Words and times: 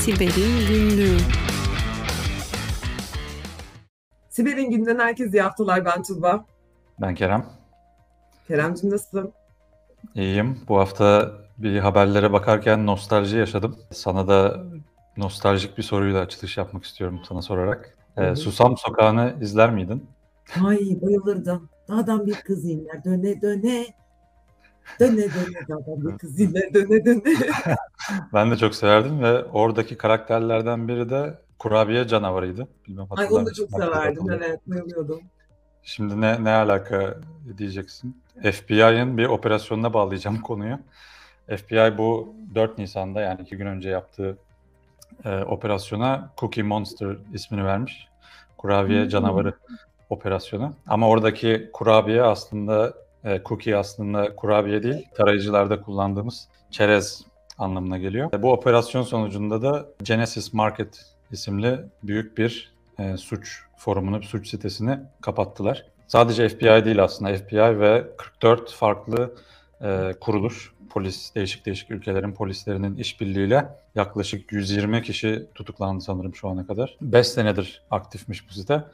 Siber'in 0.00 0.68
Günlüğü 0.68 1.16
Siber'in 4.28 4.70
günden 4.70 4.98
herkese 4.98 5.38
iyi 5.38 5.42
haftalar. 5.42 5.84
Ben 5.84 6.02
Tuğba. 6.02 6.44
Ben 7.00 7.14
Kerem. 7.14 7.46
Kerem'cim 8.48 8.90
nasılsın? 8.90 9.32
İyiyim. 10.14 10.58
Bu 10.68 10.78
hafta 10.78 11.32
bir 11.58 11.78
haberlere 11.78 12.32
bakarken 12.32 12.86
nostalji 12.86 13.36
yaşadım. 13.36 13.78
Sana 13.92 14.28
da 14.28 14.64
nostaljik 15.16 15.78
bir 15.78 15.82
soruyla 15.82 16.20
açılış 16.20 16.56
yapmak 16.56 16.84
istiyorum 16.84 17.20
sana 17.28 17.42
sorarak. 17.42 17.96
Ee, 18.16 18.36
Susam 18.36 18.76
Sokağı'nı 18.76 19.34
izler 19.40 19.70
miydin? 19.70 20.06
Ay 20.66 20.78
bayılırdım. 21.02 21.68
Dağdan 21.88 22.26
bir 22.26 22.34
kız 22.34 22.64
iner 22.64 23.04
döne 23.04 23.42
döne. 23.42 23.86
Döne 25.00 25.16
döne 25.16 25.68
dağdan 25.68 26.06
bir 26.08 26.18
kız 26.18 26.40
iner 26.40 26.74
döne 26.74 27.04
döne. 27.04 27.22
ben 28.32 28.50
de 28.50 28.56
çok 28.56 28.74
severdim 28.74 29.22
ve 29.22 29.44
oradaki 29.44 29.96
karakterlerden 29.96 30.88
biri 30.88 31.10
de 31.10 31.38
kurabiye 31.58 32.08
canavarıydı. 32.08 32.68
Bilmem 32.88 33.06
Ay 33.10 33.26
onu 33.30 33.46
da 33.46 33.52
çok 33.52 33.70
severdim. 33.70 34.30
Evet 34.30 34.60
bayılıyordum. 34.66 35.20
Şimdi 35.82 36.20
ne, 36.20 36.44
ne 36.44 36.50
alaka 36.50 37.14
diyeceksin? 37.58 38.22
FBI'ın 38.42 39.18
bir 39.18 39.26
operasyonuna 39.26 39.94
bağlayacağım 39.94 40.40
konuyu. 40.42 40.78
FBI 41.56 41.98
bu 41.98 42.34
4 42.54 42.78
Nisan'da 42.78 43.20
yani 43.20 43.42
2 43.42 43.56
gün 43.56 43.66
önce 43.66 43.90
yaptığı 43.90 44.38
e, 45.24 45.38
operasyona 45.38 46.30
Cookie 46.38 46.62
Monster 46.62 47.16
ismini 47.32 47.64
vermiş. 47.64 48.08
Kurabiye 48.58 49.02
hmm. 49.02 49.08
canavarı 49.08 49.54
operasyonu. 50.10 50.72
Ama 50.86 51.08
oradaki 51.08 51.70
kurabiye 51.72 52.22
aslında 52.22 52.94
e, 53.24 53.42
cookie 53.44 53.76
aslında 53.76 54.36
kurabiye 54.36 54.82
değil, 54.82 55.08
tarayıcılarda 55.14 55.82
kullandığımız 55.82 56.48
çerez 56.70 57.22
anlamına 57.60 57.98
geliyor. 57.98 58.30
Bu 58.42 58.52
operasyon 58.52 59.02
sonucunda 59.02 59.62
da 59.62 59.86
Genesis 60.02 60.52
Market 60.52 61.06
isimli 61.30 61.80
büyük 62.02 62.38
bir 62.38 62.72
e, 62.98 63.16
suç 63.16 63.62
forumunu, 63.76 64.22
suç 64.22 64.48
sitesini 64.48 64.98
kapattılar. 65.20 65.86
Sadece 66.06 66.48
FBI 66.48 66.84
değil 66.84 67.02
aslında 67.02 67.36
FBI 67.36 67.80
ve 67.80 68.06
44 68.18 68.72
farklı 68.72 69.34
e, 69.82 70.14
kuruluş, 70.20 70.72
polis, 70.90 71.34
değişik 71.34 71.66
değişik 71.66 71.90
ülkelerin 71.90 72.32
polislerinin 72.32 72.96
işbirliğiyle 72.96 73.68
yaklaşık 73.94 74.52
120 74.52 75.02
kişi 75.02 75.46
tutuklandı 75.54 76.04
sanırım 76.04 76.34
şu 76.34 76.48
ana 76.48 76.66
kadar. 76.66 76.96
5 77.00 77.26
senedir 77.26 77.82
aktifmiş 77.90 78.48
bu 78.48 78.52
site 78.52 78.84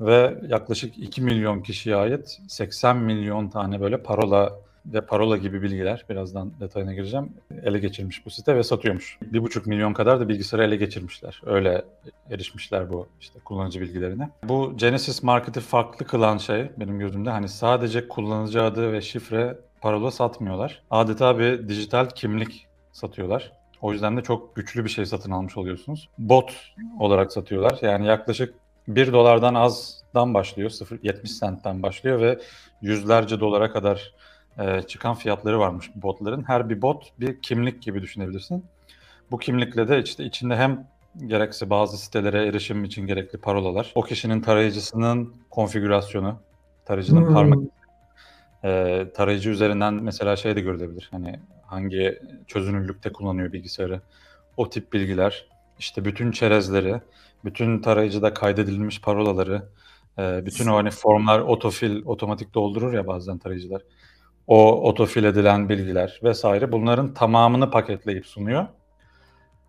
ve 0.00 0.38
yaklaşık 0.48 0.98
2 0.98 1.22
milyon 1.22 1.62
kişiye 1.62 1.96
ait 1.96 2.40
80 2.48 2.96
milyon 2.96 3.48
tane 3.48 3.80
böyle 3.80 4.02
parola 4.02 4.52
ve 4.86 5.00
parola 5.00 5.36
gibi 5.36 5.62
bilgiler, 5.62 6.04
birazdan 6.10 6.52
detayına 6.60 6.94
gireceğim, 6.94 7.32
ele 7.62 7.78
geçirmiş 7.78 8.26
bu 8.26 8.30
site 8.30 8.56
ve 8.56 8.62
satıyormuş. 8.62 9.18
1,5 9.32 9.68
milyon 9.68 9.92
kadar 9.92 10.20
da 10.20 10.28
bilgisayarı 10.28 10.68
ele 10.68 10.76
geçirmişler. 10.76 11.40
Öyle 11.46 11.84
erişmişler 12.30 12.90
bu 12.90 13.06
işte 13.20 13.38
kullanıcı 13.44 13.80
bilgilerine. 13.80 14.30
Bu 14.44 14.72
Genesis 14.76 15.22
Market'i 15.22 15.60
farklı 15.60 16.06
kılan 16.06 16.38
şey 16.38 16.70
benim 16.76 16.98
gözümde 16.98 17.30
hani 17.30 17.48
sadece 17.48 18.08
kullanıcı 18.08 18.62
adı 18.62 18.92
ve 18.92 19.00
şifre 19.00 19.58
parola 19.80 20.10
satmıyorlar. 20.10 20.82
Adeta 20.90 21.38
bir 21.38 21.68
dijital 21.68 22.08
kimlik 22.08 22.66
satıyorlar. 22.92 23.52
O 23.80 23.92
yüzden 23.92 24.16
de 24.16 24.22
çok 24.22 24.56
güçlü 24.56 24.84
bir 24.84 24.90
şey 24.90 25.06
satın 25.06 25.30
almış 25.30 25.56
oluyorsunuz. 25.56 26.08
Bot 26.18 26.54
olarak 27.00 27.32
satıyorlar. 27.32 27.78
Yani 27.82 28.06
yaklaşık 28.06 28.54
1 28.88 29.12
dolardan 29.12 29.54
azdan 29.54 30.34
başlıyor, 30.34 30.70
0.70 30.70 31.40
centten 31.40 31.82
başlıyor 31.82 32.20
ve 32.20 32.38
yüzlerce 32.82 33.40
dolara 33.40 33.72
kadar 33.72 34.14
e, 34.58 34.82
çıkan 34.82 35.14
fiyatları 35.14 35.58
varmış 35.58 35.90
botların. 35.94 36.42
Her 36.42 36.68
bir 36.68 36.82
bot 36.82 37.12
bir 37.20 37.42
kimlik 37.42 37.82
gibi 37.82 38.02
düşünebilirsin. 38.02 38.64
Bu 39.30 39.38
kimlikle 39.38 39.88
de 39.88 40.02
işte 40.02 40.24
içinde 40.24 40.56
hem 40.56 40.86
gerekse 41.26 41.70
bazı 41.70 41.98
sitelere 41.98 42.46
erişim 42.46 42.84
için 42.84 43.06
gerekli 43.06 43.38
parolalar, 43.38 43.92
o 43.94 44.02
kişinin 44.02 44.40
tarayıcısının 44.40 45.34
konfigürasyonu, 45.50 46.36
tarayıcının 46.84 47.26
hmm. 47.26 47.34
parmak 47.34 47.58
e, 48.64 49.06
tarayıcı 49.14 49.50
üzerinden 49.50 49.94
mesela 49.94 50.36
şey 50.36 50.56
de 50.56 50.60
görülebilir. 50.60 51.08
Hani 51.10 51.40
hangi 51.66 52.18
çözünürlükte 52.46 53.12
kullanıyor 53.12 53.52
bilgisayarı. 53.52 54.00
O 54.56 54.70
tip 54.70 54.92
bilgiler, 54.92 55.46
işte 55.78 56.04
bütün 56.04 56.32
çerezleri, 56.32 57.00
bütün 57.44 57.80
tarayıcıda 57.80 58.34
kaydedilmiş 58.34 59.00
parolaları, 59.00 59.68
e, 60.18 60.46
bütün 60.46 60.66
o 60.66 60.76
hani 60.76 60.90
formlar 60.90 61.40
otofil 61.40 62.04
otomatik 62.04 62.54
doldurur 62.54 62.92
ya 62.92 63.06
bazen 63.06 63.38
tarayıcılar. 63.38 63.82
O 64.46 64.88
otofil 64.88 65.24
edilen 65.24 65.68
bilgiler 65.68 66.20
vesaire 66.22 66.72
bunların 66.72 67.14
tamamını 67.14 67.70
paketleyip 67.70 68.26
sunuyor. 68.26 68.66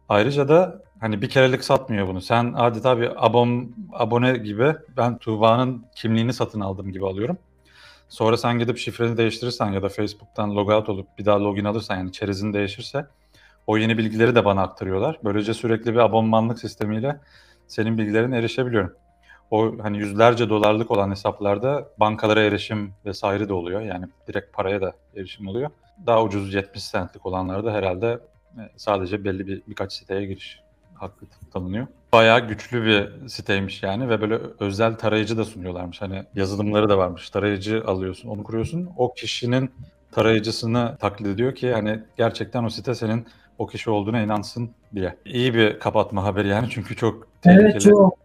Ayrıca 0.10 0.48
da 0.48 0.84
hani 1.00 1.22
bir 1.22 1.30
kerelik 1.30 1.64
satmıyor 1.64 2.08
bunu. 2.08 2.22
Sen 2.22 2.54
adeta 2.54 3.00
bir 3.00 3.26
abon, 3.26 3.76
abone 3.94 4.38
gibi 4.38 4.76
ben 4.98 5.18
Tuğba'nın 5.18 5.86
kimliğini 5.96 6.34
satın 6.34 6.60
aldım 6.60 6.92
gibi 6.92 7.08
alıyorum. 7.08 7.38
Sonra 8.10 8.38
sen 8.38 8.60
gidip 8.60 8.78
şifreni 8.78 9.18
değiştirirsen 9.18 9.72
ya 9.72 9.84
da 9.84 9.90
Facebook'tan 9.90 10.56
logout 10.56 10.90
olup 10.90 11.08
bir 11.18 11.26
daha 11.26 11.44
login 11.44 11.66
alırsan 11.66 11.98
yani 11.98 12.12
çerezin 12.12 12.54
değişirse 12.54 13.06
o 13.68 13.78
yeni 13.78 13.98
bilgileri 13.98 14.36
de 14.36 14.46
bana 14.46 14.62
aktarıyorlar. 14.62 15.20
Böylece 15.24 15.54
sürekli 15.54 15.94
bir 15.94 16.00
abonmanlık 16.00 16.60
sistemiyle 16.60 17.20
senin 17.68 17.98
bilgilerine 17.98 18.38
erişebiliyorum. 18.38 18.94
O 19.54 19.72
hani 19.84 19.98
yüzlerce 19.98 20.50
dolarlık 20.50 20.92
olan 20.92 21.12
hesaplarda 21.12 21.90
bankalara 22.00 22.42
erişim 22.42 22.94
vesaire 23.06 23.50
de 23.50 23.54
oluyor. 23.54 23.82
Yani 23.82 24.06
direkt 24.28 24.54
paraya 24.54 24.82
da 24.82 24.94
erişim 25.16 25.48
oluyor. 25.48 25.70
Daha 26.06 26.24
ucuz 26.24 26.54
70 26.54 26.92
centlik 26.92 27.26
olanlarda 27.26 27.74
herhalde 27.74 28.20
e, 28.58 28.62
sadece 28.76 29.24
belli 29.24 29.48
bir 29.48 29.62
birkaç 29.68 29.94
siteye 29.94 30.26
giriş 30.26 30.60
hakkı 30.94 31.26
tanınıyor. 31.54 31.88
Bayağı 32.14 32.48
güçlü 32.48 32.86
bir 32.86 33.28
siteymiş 33.28 33.84
yani 33.84 34.10
ve 34.10 34.22
böyle 34.22 34.40
özel 34.60 34.96
tarayıcı 34.96 35.38
da 35.38 35.46
sunuyorlarmış. 35.46 36.02
Hani 36.02 36.24
yazılımları 36.36 36.90
da 36.90 36.98
varmış. 36.98 37.30
Tarayıcı 37.30 37.84
alıyorsun, 37.88 38.30
onu 38.30 38.44
kuruyorsun. 38.44 38.90
O 38.98 39.14
kişinin 39.14 39.72
tarayıcısını 40.12 40.98
taklit 41.00 41.28
ediyor 41.28 41.56
ki 41.56 41.74
hani 41.74 42.00
gerçekten 42.18 42.64
o 42.64 42.70
site 42.70 42.96
senin 42.96 43.28
o 43.58 43.68
kişi 43.68 43.90
olduğuna 43.90 44.22
inansın 44.22 44.70
diye. 44.96 45.16
İyi 45.26 45.54
bir 45.54 45.80
kapatma 45.80 46.24
haberi 46.24 46.48
yani 46.48 46.68
çünkü 46.70 46.96
çok 46.96 47.28
tehlikeli. 47.42 47.72
Evet 47.72 47.82
çok. 47.82 48.23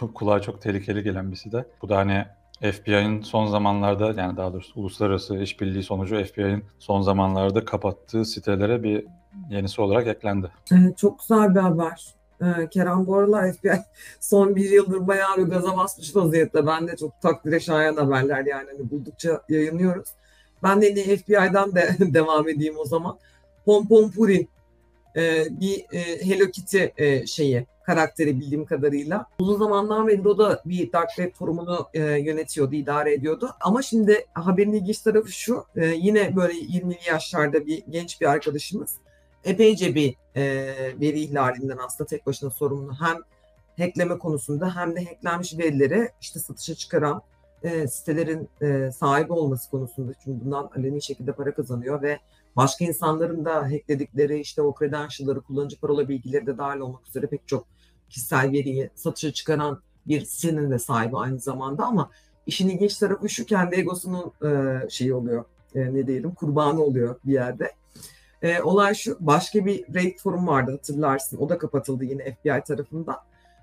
Kulağa 0.14 0.40
çok 0.40 0.62
tehlikeli 0.62 1.02
gelen 1.02 1.30
bir 1.30 1.36
site. 1.36 1.64
Bu 1.82 1.88
da 1.88 1.96
hani 1.96 2.24
FBI'nin 2.60 3.22
son 3.22 3.46
zamanlarda 3.46 4.20
yani 4.20 4.36
daha 4.36 4.52
doğrusu 4.52 4.80
uluslararası 4.80 5.36
işbirliği 5.36 5.82
sonucu 5.82 6.24
FBI'nin 6.24 6.64
son 6.78 7.00
zamanlarda 7.00 7.64
kapattığı 7.64 8.24
sitelere 8.24 8.82
bir 8.82 9.06
yenisi 9.50 9.80
olarak 9.80 10.06
eklendi. 10.06 10.50
Evet, 10.72 10.98
çok 10.98 11.18
güzel 11.18 11.54
bir 11.54 11.60
haber. 11.60 12.14
Ee, 12.42 12.68
Kerem 12.70 13.06
bu 13.06 13.16
aralar 13.16 13.52
FBI 13.52 13.72
son 14.20 14.56
bir 14.56 14.70
yıldır 14.70 15.06
bayağı 15.06 15.36
bir 15.36 15.42
gaza 15.42 15.76
basmış 15.76 16.16
vaziyette. 16.16 16.66
Ben 16.66 16.88
de 16.88 16.96
çok 16.96 17.20
takdire 17.22 17.60
şayan 17.60 17.96
haberler 17.96 18.46
yani 18.46 18.70
hani 18.76 18.90
buldukça 18.90 19.42
yayınlıyoruz. 19.48 20.08
Ben 20.62 20.82
de 20.82 20.86
yine 20.86 21.16
FBI'dan 21.16 21.74
de 21.74 21.96
devam 22.14 22.48
edeyim 22.48 22.74
o 22.78 22.84
zaman. 22.84 23.18
Pompompuri 23.64 24.48
e, 25.16 25.46
bir 25.50 25.86
e, 25.92 26.26
Hello 26.26 26.50
Kitty 26.50 26.84
e, 26.96 27.26
şeyi 27.26 27.66
karakteri 27.82 28.40
bildiğim 28.40 28.64
kadarıyla. 28.64 29.26
Uzun 29.38 29.58
zamandan 29.58 30.08
beri 30.08 30.28
o 30.28 30.38
da 30.38 30.62
bir 30.64 30.92
Dark 30.92 31.08
Web 31.08 31.34
forumunu 31.34 31.88
e, 31.94 32.02
yönetiyordu, 32.02 32.74
idare 32.74 33.14
ediyordu. 33.14 33.50
Ama 33.60 33.82
şimdi 33.82 34.26
haberin 34.34 34.72
ilginç 34.72 34.98
tarafı 34.98 35.32
şu, 35.32 35.64
yine 35.76 36.36
böyle 36.36 36.52
20'li 36.52 36.98
yaşlarda 37.08 37.66
bir 37.66 37.82
genç 37.90 38.20
bir 38.20 38.26
arkadaşımız 38.26 38.94
epeyce 39.44 39.94
bir 39.94 40.14
veri 41.00 41.20
ihlalinden 41.20 41.78
aslında 41.86 42.08
tek 42.08 42.26
başına 42.26 42.50
sorumlu. 42.50 42.92
Hem 43.00 43.16
hackleme 43.78 44.18
konusunda 44.18 44.76
hem 44.76 44.96
de 44.96 45.04
hacklenmiş 45.04 45.58
verileri 45.58 46.08
işte 46.20 46.40
satışa 46.40 46.74
çıkaran 46.74 47.22
e, 47.62 47.88
sitelerin 47.88 48.48
e, 48.62 48.90
sahibi 48.92 49.32
olması 49.32 49.70
konusunda. 49.70 50.12
Çünkü 50.24 50.44
bundan 50.44 50.70
aleni 50.76 51.02
şekilde 51.02 51.32
para 51.32 51.54
kazanıyor 51.54 52.02
ve 52.02 52.18
başka 52.56 52.84
insanların 52.84 53.44
da 53.44 53.62
hackledikleri 53.62 54.40
işte 54.40 54.62
o 54.62 54.74
credential'ları, 54.78 55.40
kullanıcı 55.40 55.80
parola 55.80 56.08
bilgileri 56.08 56.46
de 56.46 56.58
dahil 56.58 56.80
olmak 56.80 57.08
üzere 57.08 57.26
pek 57.26 57.48
çok 57.48 57.66
kişisel 58.08 58.52
veriyi 58.52 58.90
satışa 58.94 59.32
çıkaran 59.32 59.80
bir 60.06 60.20
sitenin 60.20 60.70
de 60.70 60.78
sahibi 60.78 61.16
aynı 61.16 61.40
zamanda 61.40 61.84
ama 61.84 62.10
işin 62.46 62.68
ilginç 62.68 62.98
tarafı 62.98 63.28
şu 63.28 63.46
kendi 63.46 63.76
egosunun 63.76 64.32
e, 64.44 64.80
şeyi 64.90 65.14
oluyor 65.14 65.44
e, 65.74 65.94
ne 65.94 66.06
diyelim 66.06 66.34
kurbanı 66.34 66.82
oluyor 66.82 67.16
bir 67.24 67.32
yerde. 67.32 67.72
E, 68.42 68.62
olay 68.62 68.94
şu 68.94 69.16
başka 69.20 69.66
bir 69.66 69.94
Reddit 69.94 70.20
forum 70.20 70.46
vardı 70.46 70.70
hatırlarsın 70.70 71.38
o 71.38 71.48
da 71.48 71.58
kapatıldı 71.58 72.04
yine 72.04 72.34
FBI 72.34 72.62
tarafından. 72.66 73.16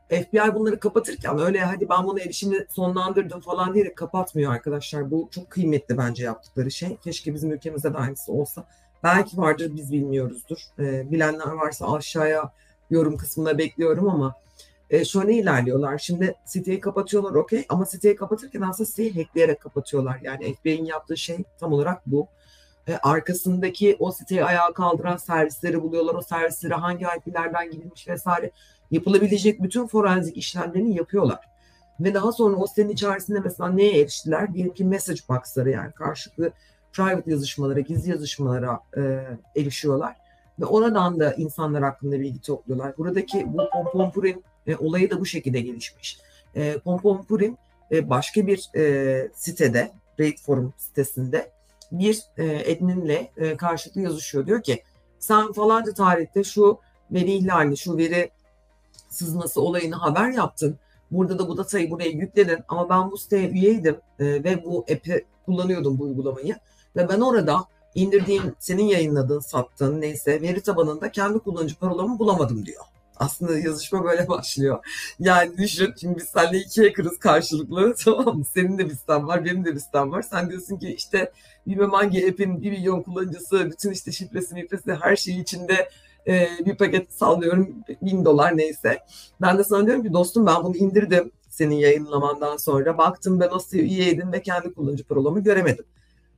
FBI 0.10 0.56
bunları 0.56 0.80
kapatırken 0.80 1.40
öyle 1.40 1.60
hadi 1.62 1.90
ben 1.90 2.08
bunu 2.08 2.20
erişimi 2.20 2.66
sonlandırdım 2.70 3.40
falan 3.40 3.74
diye 3.74 3.96
kapatmıyor 3.96 4.54
arkadaşlar. 4.54 5.12
Bu 5.12 5.30
çok 5.32 5.50
kıymetli 5.50 5.98
bence 5.98 6.24
yaptıkları 6.24 6.72
şey. 6.72 6.98
Keşke 6.98 7.34
bizim 7.34 7.52
ülkemizde 7.52 7.94
de 7.94 7.98
aynısı 7.98 8.32
olsa. 8.32 8.66
Belki 9.04 9.38
vardır 9.38 9.72
biz 9.76 9.92
bilmiyoruzdur. 9.92 10.58
E, 10.80 11.12
bilenler 11.12 11.48
varsa 11.48 11.94
aşağıya 11.94 12.52
yorum 12.90 13.18
kısmına 13.18 13.58
bekliyorum 13.58 14.10
ama 14.10 14.36
e, 14.90 15.06
şöyle 15.06 15.34
ilerliyorlar. 15.34 15.98
Şimdi 15.98 16.36
siteyi 16.46 16.80
kapatıyorlar 16.80 17.36
okey 17.36 17.66
ama 17.70 17.86
siteyi 17.86 18.16
kapatırken 18.16 18.62
aslında 18.62 18.90
siteyi 18.90 19.16
hackleyerek 19.16 19.62
kapatıyorlar. 19.62 20.20
Yani 20.24 20.56
FBI'nin 20.56 20.86
yaptığı 20.86 21.18
şey 21.18 21.38
tam 21.60 21.74
olarak 21.74 22.02
bu. 22.06 22.28
E, 22.88 22.98
arkasındaki 22.98 23.96
o 24.00 24.12
siteyi 24.12 24.46
ayağa 24.46 24.74
kaldıran 24.74 25.18
servisleri 25.18 25.82
buluyorlar. 25.82 26.16
O 26.16 26.22
servislere 26.22 26.74
hangi 26.74 27.06
IP'lerden 27.18 27.72
gidilmiş 27.72 28.08
vesaire 28.08 28.52
yapılabilecek 28.94 29.64
bütün 29.64 29.88
forenzik 29.88 30.38
işlemlerini 30.38 30.96
yapıyorlar. 30.96 31.40
Ve 32.00 32.14
daha 32.14 32.32
sonra 32.32 32.56
o 32.56 32.68
sitenin 32.68 32.90
içerisinde 32.90 33.40
mesela 33.40 33.70
neye 33.70 34.02
eriştiler? 34.02 34.54
Diyelim 34.54 34.74
ki 34.74 34.86
message 34.86 35.20
box'ları 35.30 35.70
yani 35.70 35.92
karşılıklı 35.92 36.52
private 36.94 37.32
yazışmalara, 37.32 37.80
gizli 37.80 38.12
yazışmalara 38.12 38.80
e, 38.98 39.02
erişiyorlar. 39.62 40.16
Ve 40.60 40.66
oradan 40.66 41.20
da 41.20 41.34
insanlar 41.34 41.84
hakkında 41.84 42.20
bilgi 42.20 42.42
topluyorlar. 42.42 42.98
Buradaki 42.98 43.54
bu 43.54 43.70
Pompompurin 43.74 44.44
e, 44.68 44.76
olayı 44.76 45.12
da 45.12 45.20
bu 45.20 45.26
şekilde 45.26 45.62
gelişmiş. 45.62 46.20
E, 46.56 46.78
Pompompurin 46.78 47.58
e, 47.92 48.10
başka 48.10 48.48
bir 48.48 48.70
e, 48.76 49.32
sitede, 49.34 49.92
Raid 50.20 50.38
Forum 50.38 50.74
sitesinde 50.78 51.52
bir 51.92 52.24
e, 52.38 52.74
adminle 52.74 53.32
e, 53.38 53.58
karşılıklı 53.58 54.02
yazışıyor. 54.02 54.48
Diyor 54.48 54.64
ki 54.64 54.84
sen 55.20 55.52
falanca 55.52 55.94
tarihte 55.94 56.44
şu 56.44 56.80
veri 57.12 57.32
ihlali, 57.32 57.78
şu 57.78 57.98
veri 57.98 58.30
sızması 59.10 59.62
olayını 59.62 59.96
haber 59.96 60.30
yaptın. 60.30 60.78
Burada 61.12 61.40
da 61.40 61.48
bu 61.48 61.58
datayı 61.58 61.92
buraya 61.92 62.10
yükledin 62.10 62.60
ama 62.68 62.90
ben 62.90 63.12
bu 63.12 63.18
siteye 63.18 63.50
üyeydim 63.50 63.98
e, 64.20 64.26
ve 64.26 64.64
bu 64.66 64.80
app'i 64.80 65.26
kullanıyordum 65.46 66.00
bu 66.00 66.04
uygulamayı. 66.04 66.56
Ve 66.96 67.10
ben 67.10 67.20
orada 67.20 67.66
indirdiğim, 67.96 68.56
senin 68.60 68.84
yayınladığın, 68.84 69.40
sattığın 69.40 70.02
neyse 70.02 70.42
veri 70.42 70.62
tabanında 70.62 71.12
kendi 71.12 71.40
kullanıcı 71.40 71.76
parolamı 71.76 72.20
bulamadım 72.20 72.66
diyor. 72.66 72.84
Aslında 73.16 73.60
yazışma 73.60 74.04
böyle 74.04 74.28
başlıyor. 74.30 74.86
Yani 75.20 75.58
düşün 75.58 75.94
şimdi 76.02 76.18
biz 76.18 76.24
seninle 76.24 76.58
ikiye 76.58 76.94
kırız 76.94 77.20
karşılıklı 77.20 77.96
tamam 78.04 78.38
mı? 78.38 78.46
Senin 78.54 78.78
de 78.78 78.90
bir 78.90 78.96
sitem 78.96 79.28
var, 79.28 79.46
benim 79.46 79.66
de 79.66 79.76
bir 79.76 79.80
sitem 79.80 80.12
var. 80.12 80.22
Sen 80.22 80.50
diyorsun 80.50 80.78
ki 80.78 80.96
işte 80.98 81.32
bilmem 81.68 81.92
hangi 81.92 82.30
app'in 82.30 82.62
bir 82.62 82.72
milyon 82.72 83.02
kullanıcısı, 83.02 83.72
bütün 83.72 83.92
işte 83.92 84.12
şifresi, 84.12 84.56
şifresi 84.60 84.94
her 84.94 85.16
şeyi 85.16 85.42
içinde 85.42 85.90
e, 86.28 86.48
bir 86.66 86.76
paket 86.76 87.14
sallıyorum 87.14 87.70
bin 88.02 88.26
dolar 88.26 88.58
neyse. 88.58 89.00
Ben 89.42 89.58
de 89.58 89.64
sana 89.64 89.86
diyorum 89.86 90.04
ki 90.04 90.14
dostum 90.14 90.46
ben 90.46 90.64
bunu 90.64 90.76
indirdim 90.76 91.32
senin 91.50 91.76
yayınlamandan 91.76 92.58
sonra. 92.58 92.98
Baktım 92.98 93.40
ben 93.40 93.50
nasıl 93.50 93.78
üyeydim 93.78 94.32
ve 94.32 94.42
kendi 94.42 94.74
kullanıcı 94.74 95.04
parolamı 95.04 95.40
göremedim. 95.40 95.86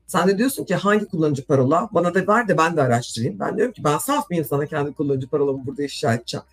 Sen 0.08 0.28
de 0.28 0.38
diyorsun 0.38 0.66
ki 0.66 0.76
hangi 0.76 1.06
kullanıcı 1.06 1.46
parola? 1.46 1.90
Bana 1.92 2.14
da 2.14 2.28
ver 2.28 2.48
de 2.48 2.58
ben 2.58 2.78
de 2.78 2.82
araştırayım. 2.82 3.40
Ben 3.40 3.58
diyorum 3.58 3.74
ki 3.74 3.84
ben 3.84 3.98
saf 3.98 4.30
bir 4.30 4.38
insana 4.38 4.66
kendi 4.66 4.94
kullanıcı 4.94 5.30
parolamı 5.30 5.66
burada 5.66 5.84
ifşa 5.84 6.14
edeceğim. 6.14 6.44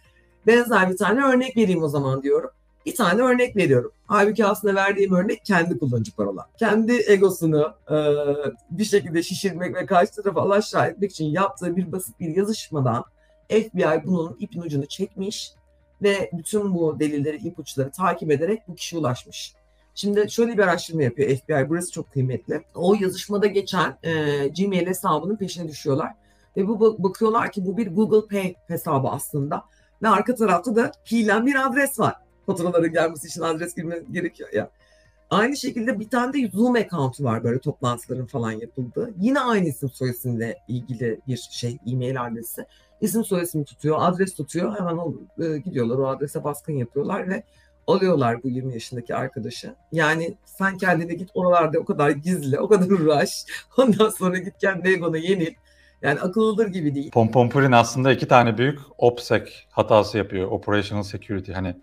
Benzer 0.47 0.91
bir 0.91 0.97
tane 0.97 1.25
örnek 1.25 1.57
vereyim 1.57 1.83
o 1.83 1.89
zaman 1.89 2.23
diyorum. 2.23 2.51
Bir 2.87 2.95
tane 2.95 3.23
örnek 3.23 3.57
veriyorum. 3.57 3.93
Halbuki 4.07 4.47
aslında 4.47 4.75
verdiğim 4.75 5.15
örnek 5.15 5.45
kendi 5.45 5.79
kullanıcı 5.79 6.17
parola. 6.17 6.47
Kendi 6.59 7.05
egosunu 7.07 7.75
e, 7.91 7.97
bir 8.71 8.85
şekilde 8.85 9.23
şişirmek 9.23 9.75
ve 9.75 9.87
karşı 9.87 10.13
tarafa 10.13 10.41
alaşağı 10.41 10.87
etmek 10.87 11.11
için 11.11 11.25
yaptığı 11.25 11.77
bir 11.77 11.93
basit 11.93 12.21
bir 12.21 12.37
yazışmadan 12.37 13.05
FBI 13.53 14.07
bunun 14.07 14.37
ipin 14.39 14.61
ucunu 14.61 14.87
çekmiş 14.87 15.53
ve 16.03 16.31
bütün 16.33 16.75
bu 16.75 17.01
delilleri, 17.01 17.37
ipuçları 17.37 17.91
takip 17.91 18.31
ederek 18.31 18.63
bu 18.69 18.75
kişiye 18.75 19.01
ulaşmış. 19.01 19.55
Şimdi 19.95 20.31
şöyle 20.31 20.53
bir 20.53 20.63
araştırma 20.63 21.03
yapıyor 21.03 21.37
FBI. 21.37 21.69
Burası 21.69 21.93
çok 21.93 22.13
kıymetli. 22.13 22.65
O 22.75 22.95
yazışmada 23.01 23.47
geçen 23.47 23.99
e, 24.03 24.13
Gmail 24.49 24.87
hesabının 24.87 25.37
peşine 25.37 25.69
düşüyorlar. 25.69 26.13
Ve 26.57 26.69
bu 26.69 27.03
bakıyorlar 27.03 27.53
ki 27.53 27.67
bu 27.67 27.77
bir 27.77 27.87
Google 27.95 28.29
Pay 28.29 28.55
hesabı 28.69 29.09
aslında. 29.09 29.65
Ve 30.03 30.09
arka 30.09 30.35
tarafta 30.35 30.77
da 30.77 30.93
fiilen 31.05 31.47
bir 31.47 31.67
adres 31.67 31.99
var. 31.99 32.15
Faturaların 32.47 32.93
gelmesi 32.93 33.27
için 33.27 33.41
adres 33.41 33.75
girme 33.75 33.99
gerekiyor 34.13 34.49
ya. 34.53 34.71
Aynı 35.33 35.57
şekilde 35.57 36.01
bir 36.01 36.09
tane 36.09 36.33
de 36.33 36.51
Zoom 36.51 36.75
account'u 36.75 37.25
var 37.25 37.45
böyle 37.45 37.59
toplantıların 37.59 38.27
falan 38.27 38.53
yapıldığı. 38.53 39.15
Yine 39.21 39.41
aynı 39.41 39.69
isim 39.69 39.91
soyisimle 39.91 40.59
ilgili 40.69 41.21
bir 41.29 41.49
şey 41.51 41.79
e-mail 41.87 42.23
adresi. 42.27 42.67
İsim 43.01 43.25
soyisim 43.25 43.65
tutuyor, 43.65 43.97
adres 44.01 44.35
tutuyor. 44.35 44.79
Hemen 44.79 44.97
o, 44.97 45.15
e, 45.45 45.59
gidiyorlar 45.59 45.99
o 45.99 46.09
adrese 46.09 46.45
baskın 46.45 46.73
yapıyorlar 46.73 47.29
ve 47.29 47.43
alıyorlar 47.87 48.43
bu 48.43 48.49
20 48.49 48.73
yaşındaki 48.73 49.15
arkadaşı. 49.15 49.75
Yani 49.93 50.37
sen 50.45 50.79
kendine 50.79 51.15
git 51.15 51.31
oralarda 51.35 51.79
o 51.79 51.85
kadar 51.85 52.11
gizli, 52.11 52.61
o 52.61 52.69
kadar 52.69 52.91
uğraş. 52.91 53.45
Ondan 53.77 54.09
sonra 54.09 54.39
git 54.39 54.59
kendi 54.59 54.89
egona 54.89 55.19
yenil. 55.19 55.55
Yani 56.03 56.21
akıllıdır 56.21 56.67
gibi 56.67 56.95
değil. 56.95 57.11
Pompompurin 57.11 57.73
aslında 57.73 58.13
iki 58.13 58.29
tane 58.29 58.59
büyük 58.59 58.79
OPSEC 58.99 59.53
hatası 59.71 60.19
yapıyor. 60.19 60.51
Operational 60.51 61.03
Security. 61.03 61.53
Hani 61.53 61.77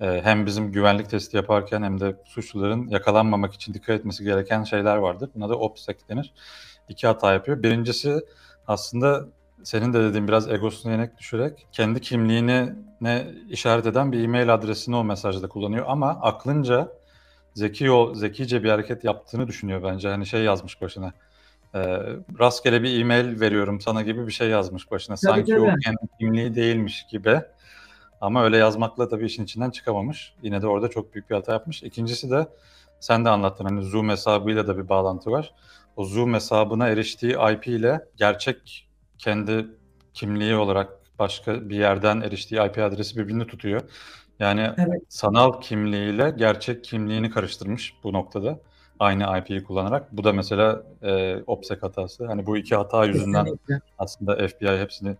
hem 0.00 0.46
bizim 0.46 0.72
güvenlik 0.72 1.10
testi 1.10 1.36
yaparken 1.36 1.82
hem 1.82 2.00
de 2.00 2.16
suçluların 2.24 2.88
yakalanmamak 2.88 3.54
için 3.54 3.74
dikkat 3.74 4.00
etmesi 4.00 4.24
gereken 4.24 4.64
şeyler 4.64 4.96
vardır. 4.96 5.30
Buna 5.34 5.48
da 5.48 5.58
OPSEC 5.58 5.96
denir. 6.08 6.32
İki 6.88 7.06
hata 7.06 7.32
yapıyor. 7.32 7.62
Birincisi 7.62 8.20
aslında 8.66 9.26
senin 9.62 9.92
de 9.92 10.02
dediğin 10.02 10.28
biraz 10.28 10.48
egosunu 10.48 10.92
yenek 10.92 11.18
düşürerek 11.18 11.66
kendi 11.72 12.00
kimliğini 12.00 12.72
ne 13.00 13.26
işaret 13.48 13.86
eden 13.86 14.12
bir 14.12 14.24
e-mail 14.24 14.54
adresini 14.54 14.96
o 14.96 15.04
mesajda 15.04 15.48
kullanıyor 15.48 15.84
ama 15.88 16.08
aklınca 16.08 16.88
zeki 17.54 17.90
o 17.90 18.14
zekice 18.14 18.62
bir 18.64 18.70
hareket 18.70 19.04
yaptığını 19.04 19.46
düşünüyor 19.48 19.82
bence. 19.82 20.08
Hani 20.08 20.26
şey 20.26 20.42
yazmış 20.42 20.80
başına. 20.82 21.12
E, 21.74 21.80
rastgele 22.40 22.82
bir 22.82 23.00
e-mail 23.00 23.40
veriyorum 23.40 23.80
sana 23.80 24.02
gibi 24.02 24.26
bir 24.26 24.32
şey 24.32 24.48
yazmış 24.48 24.90
başına. 24.90 25.16
Tabii, 25.16 25.32
Sanki 25.32 25.52
tabii. 25.52 25.60
o 25.60 25.74
kendi 25.84 25.98
kimliği 26.20 26.54
değilmiş 26.54 27.06
gibi. 27.10 27.40
Ama 28.20 28.44
öyle 28.44 28.56
yazmakla 28.56 29.08
tabii 29.08 29.26
işin 29.26 29.44
içinden 29.44 29.70
çıkamamış. 29.70 30.34
Yine 30.42 30.62
de 30.62 30.66
orada 30.66 30.88
çok 30.88 31.14
büyük 31.14 31.30
bir 31.30 31.34
hata 31.34 31.52
yapmış. 31.52 31.82
İkincisi 31.82 32.30
de 32.30 32.46
sen 33.00 33.24
de 33.24 33.28
anlattın 33.28 33.64
hani 33.64 33.82
Zoom 33.82 34.08
hesabıyla 34.08 34.66
da 34.66 34.78
bir 34.78 34.88
bağlantı 34.88 35.30
var. 35.30 35.54
O 35.96 36.04
Zoom 36.04 36.34
hesabına 36.34 36.88
eriştiği 36.88 37.32
IP 37.52 37.66
ile 37.66 38.00
gerçek 38.16 38.88
kendi 39.18 39.66
kimliği 40.14 40.56
olarak 40.56 40.88
başka 41.18 41.68
bir 41.68 41.76
yerden 41.76 42.20
eriştiği 42.20 42.60
IP 42.66 42.78
adresi 42.78 43.16
birbirini 43.16 43.46
tutuyor. 43.46 43.80
Yani 44.38 44.70
Evet. 44.78 45.02
sanal 45.08 45.60
kimliğiyle 45.60 46.34
gerçek 46.36 46.84
kimliğini 46.84 47.30
karıştırmış 47.30 47.94
bu 48.04 48.12
noktada. 48.12 48.58
Aynı 49.00 49.38
IP'yi 49.38 49.64
kullanarak. 49.64 50.12
Bu 50.12 50.24
da 50.24 50.32
mesela 50.32 50.82
e, 51.02 51.36
OPSEC 51.46 51.82
hatası. 51.82 52.26
Hani 52.26 52.46
bu 52.46 52.56
iki 52.56 52.76
hata 52.76 53.04
yüzünden 53.04 53.44
Kesinlikle. 53.44 53.80
aslında 53.98 54.48
FBI 54.48 54.68
hepsini 54.78 55.16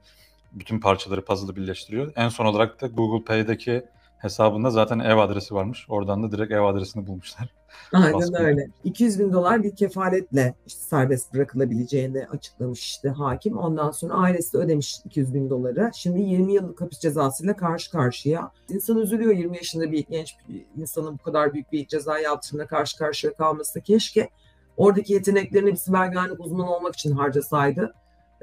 bütün 0.52 0.80
parçaları 0.80 1.24
puzzle'ı 1.24 1.56
birleştiriyor. 1.56 2.12
En 2.16 2.28
son 2.28 2.46
olarak 2.46 2.80
da 2.80 2.86
Google 2.86 3.24
Pay'deki 3.24 3.84
hesabında 4.20 4.70
zaten 4.70 4.98
ev 4.98 5.16
adresi 5.16 5.54
varmış. 5.54 5.86
Oradan 5.88 6.22
da 6.22 6.32
direkt 6.32 6.52
ev 6.52 6.62
adresini 6.62 7.06
bulmuşlar. 7.06 7.48
Aynen 7.92 8.12
Baskın. 8.12 8.34
öyle. 8.34 8.68
200 8.84 9.18
bin 9.18 9.32
dolar 9.32 9.62
bir 9.62 9.76
kefaletle 9.76 10.54
işte 10.66 10.80
serbest 10.80 11.34
bırakılabileceğini 11.34 12.26
açıklamış 12.26 12.80
işte 12.80 13.08
hakim. 13.08 13.58
Ondan 13.58 13.90
sonra 13.90 14.14
ailesi 14.14 14.52
de 14.52 14.58
ödemiş 14.58 15.00
200 15.04 15.34
bin 15.34 15.50
doları. 15.50 15.90
Şimdi 15.94 16.20
20 16.20 16.54
yıllık 16.54 16.80
hapis 16.80 16.98
cezasıyla 16.98 17.56
karşı 17.56 17.90
karşıya. 17.90 18.50
İnsan 18.68 18.98
üzülüyor 18.98 19.36
20 19.36 19.56
yaşında 19.56 19.92
bir 19.92 20.06
genç 20.06 20.34
bir 20.48 20.64
insanın 20.76 21.14
bu 21.14 21.22
kadar 21.22 21.54
büyük 21.54 21.72
bir 21.72 21.86
ceza 21.86 22.18
yaptırımına 22.18 22.66
karşı 22.66 22.98
karşıya 22.98 23.34
kalması. 23.34 23.80
Keşke 23.80 24.28
oradaki 24.76 25.12
yeteneklerini 25.12 25.72
bir 25.72 25.76
siber 25.76 26.06
güvenlik 26.06 26.40
uzmanı 26.40 26.76
olmak 26.76 26.94
için 26.94 27.12
harcasaydı. 27.12 27.94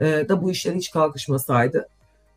Ee, 0.01 0.25
da 0.29 0.41
bu 0.43 0.51
işler 0.51 0.75
hiç 0.75 0.91
kalkışmasaydı. 0.91 1.87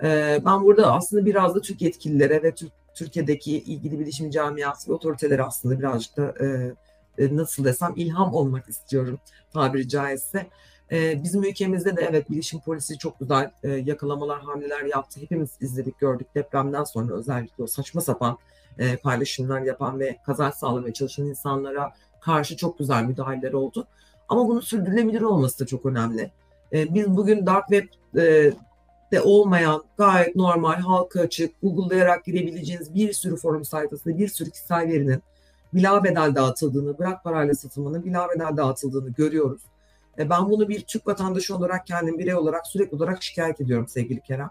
Ee, 0.03 0.43
ben 0.45 0.63
burada 0.63 0.93
aslında 0.93 1.27
biraz 1.27 1.55
da 1.55 1.61
Türk 1.61 1.83
yetkililere 1.83 2.43
ve 2.43 2.55
Türk, 2.55 2.73
Türkiye'deki 2.95 3.59
ilgili 3.59 4.01
bilişim 4.01 4.31
camiası 4.31 4.91
ve 4.91 4.95
otoritelere 4.95 5.43
aslında 5.43 5.79
birazcık 5.79 6.17
da 6.17 6.35
e, 6.41 6.75
e, 7.19 7.37
nasıl 7.37 7.65
desem 7.65 7.93
ilham 7.97 8.35
olmak 8.35 8.69
istiyorum 8.69 9.19
tabiri 9.53 9.89
caizse. 9.89 10.47
E, 10.93 11.23
bizim 11.23 11.45
ülkemizde 11.45 11.97
de 11.97 12.07
evet 12.11 12.31
bilişim 12.31 12.61
polisi 12.61 12.99
çok 12.99 13.21
güzel 13.21 13.51
e, 13.63 13.69
yakalamalar, 13.71 14.41
hamleler 14.41 14.85
yaptı. 14.85 15.21
Hepimiz 15.21 15.51
izledik, 15.61 15.99
gördük 15.99 16.27
depremden 16.35 16.85
sonra 16.85 17.15
özellikle 17.15 17.65
o 17.65 17.67
saçma 17.67 18.01
sapan 18.01 18.39
e, 18.79 18.97
paylaşımlar 18.97 19.61
yapan 19.61 20.01
ve 20.01 20.17
kaza 20.27 20.53
sağlamaya 20.53 20.93
çalışan 20.93 21.27
insanlara 21.27 21.93
karşı 22.21 22.57
çok 22.57 22.79
güzel 22.79 23.05
müdahaleler 23.05 23.53
oldu. 23.53 23.87
Ama 24.29 24.49
bunun 24.49 24.61
sürdürülebilir 24.61 25.21
olması 25.21 25.61
da 25.61 25.67
çok 25.67 25.87
önemli. 25.87 26.31
E, 26.73 26.95
biz 26.95 27.17
bugün 27.17 27.47
dark 27.47 27.69
web 27.69 27.89
e, 28.21 28.53
de 29.13 29.21
olmayan 29.21 29.85
gayet 29.99 30.37
normal 30.37 30.75
halka 30.75 31.21
açık 31.21 31.63
Google'layarak 31.63 32.25
girebileceğiniz 32.25 32.95
bir 32.95 33.13
sürü 33.13 33.37
forum 33.37 33.65
sayfasında 33.65 34.19
bir 34.19 34.29
sürü 34.29 34.51
kişisel 34.51 34.89
verinin 34.89 35.23
bila 35.75 36.05
bedel 36.05 36.35
dağıtıldığını, 36.35 36.99
bırak 36.99 37.25
parayla 37.25 37.55
satılmanın 37.55 38.05
bila 38.05 38.29
bedel 38.29 38.57
dağıtıldığını 38.57 39.11
görüyoruz. 39.11 39.63
E, 40.19 40.31
ben 40.31 40.51
bunu 40.51 40.69
bir 40.69 40.81
Türk 40.81 41.07
vatandaşı 41.07 41.57
olarak 41.57 41.87
kendim 41.87 42.19
birey 42.19 42.35
olarak 42.35 42.67
sürekli 42.67 42.97
olarak 42.97 43.23
şikayet 43.23 43.61
ediyorum 43.61 43.89
sevgili 43.89 44.21
Kerem. 44.21 44.51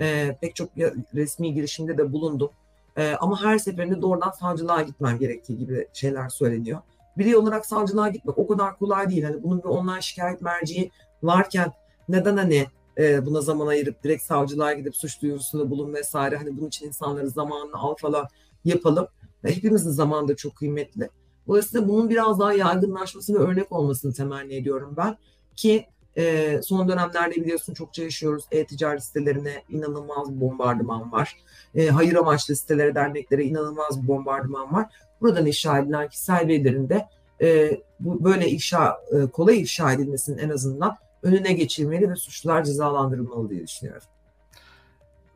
E, 0.00 0.38
pek 0.40 0.56
çok 0.56 0.68
resmi 1.14 1.54
girişimde 1.54 1.98
de 1.98 2.12
bulundum. 2.12 2.50
E, 2.96 3.14
ama 3.20 3.44
her 3.44 3.58
seferinde 3.58 4.02
doğrudan 4.02 4.30
savcılığa 4.30 4.82
gitmem 4.82 5.18
gerektiği 5.18 5.58
gibi 5.58 5.88
şeyler 5.92 6.28
söyleniyor. 6.28 6.80
Birey 7.18 7.36
olarak 7.36 7.66
savcılığa 7.66 8.08
gitmek 8.08 8.38
o 8.38 8.46
kadar 8.46 8.78
kolay 8.78 9.10
değil. 9.10 9.22
Hani 9.22 9.42
bunun 9.42 9.58
bir 9.58 9.68
online 9.68 10.02
şikayet 10.02 10.42
merciği 10.42 10.90
varken 11.22 11.72
neden 12.08 12.36
hani 12.36 12.66
e, 12.98 13.26
buna 13.26 13.40
zaman 13.40 13.66
ayırıp 13.66 14.02
direkt 14.04 14.22
savcılığa 14.22 14.72
gidip 14.72 14.96
suç 14.96 15.22
duyurusunda 15.22 15.70
bulun 15.70 15.94
vesaire. 15.94 16.36
Hani 16.36 16.56
bunun 16.56 16.68
için 16.68 16.86
insanları 16.86 17.30
zamanını 17.30 17.76
al 17.76 17.94
falan 17.94 18.26
yapalım. 18.64 19.08
E, 19.44 19.56
hepimizin 19.56 19.90
zamanı 19.90 20.28
da 20.28 20.36
çok 20.36 20.56
kıymetli. 20.56 21.10
Dolayısıyla 21.48 21.88
bunun 21.88 22.10
biraz 22.10 22.38
daha 22.40 22.52
yaygınlaşması 22.52 23.34
ve 23.34 23.38
örnek 23.38 23.72
olmasını 23.72 24.12
temenni 24.12 24.54
ediyorum 24.54 24.94
ben. 24.96 25.16
Ki 25.56 25.86
E, 26.18 26.60
son 26.62 26.88
dönemlerde 26.88 27.34
biliyorsun 27.34 27.74
çokça 27.74 28.02
yaşıyoruz. 28.02 28.44
E-ticaret 28.50 29.04
sitelerine 29.04 29.62
inanılmaz 29.68 30.34
bir 30.34 30.40
bombardıman 30.40 31.12
var. 31.12 31.36
E, 31.74 31.88
hayır 31.88 32.14
amaçlı 32.14 32.56
sitelere, 32.56 32.94
derneklere 32.94 33.44
inanılmaz 33.44 34.02
bir 34.02 34.08
bombardıman 34.08 34.72
var. 34.72 34.86
Buradan 35.20 35.46
ifşa 35.46 35.78
edilen 35.78 36.08
kişisel 36.08 36.48
verilerin 36.48 36.88
de 36.88 37.06
e, 37.40 37.80
bu 38.00 38.24
böyle 38.24 38.48
ifşa, 38.48 38.96
e, 39.12 39.26
kolay 39.30 39.60
ifşa 39.60 39.92
edilmesinin 39.92 40.38
en 40.38 40.50
azından 40.50 40.96
önüne 41.26 41.52
geçilmeli 41.52 42.10
ve 42.10 42.16
suçlular 42.16 42.64
cezalandırılmalı 42.64 43.50
diye 43.50 43.66
düşünüyorum. 43.66 44.02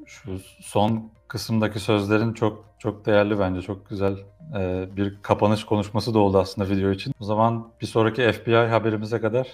Şu 0.06 0.38
son 0.60 1.10
kısımdaki 1.28 1.80
sözlerin 1.80 2.32
çok 2.32 2.64
çok 2.78 3.06
değerli 3.06 3.38
bence. 3.38 3.62
Çok 3.62 3.88
güzel 3.88 4.16
e, 4.58 4.88
bir 4.96 5.22
kapanış 5.22 5.64
konuşması 5.64 6.14
da 6.14 6.18
oldu 6.18 6.38
aslında 6.38 6.70
video 6.70 6.90
için. 6.90 7.14
O 7.20 7.24
zaman 7.24 7.68
bir 7.80 7.86
sonraki 7.86 8.32
FBI 8.32 8.54
haberimize 8.54 9.20
kadar 9.20 9.48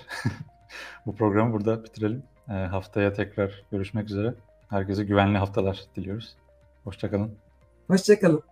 bu 1.07 1.17
programı 1.17 1.53
burada 1.53 1.85
bitirelim. 1.85 2.23
E, 2.49 2.53
haftaya 2.53 3.13
tekrar 3.13 3.65
görüşmek 3.73 4.11
üzere. 4.11 4.35
Herkese 4.71 5.05
güvenli 5.05 5.39
haftalar 5.39 5.85
diliyoruz. 5.97 6.37
Hoşçakalın. 6.85 7.35
Hoşçakalın. 7.87 8.43